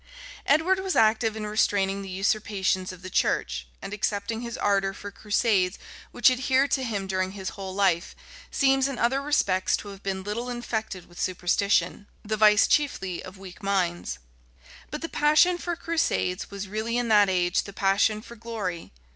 [0.47, 5.11] Edward was active in restraining the usurpations of the church; and excepting his ardor for
[5.11, 5.77] crusades,
[6.11, 8.15] which adhered to him during his whole life,
[8.49, 13.37] seems in other respects to have been little infected with superstition, the vice chiefly of
[13.37, 14.17] weak minds.
[14.89, 18.91] But the passion for crusades was really in that age the passion for glory.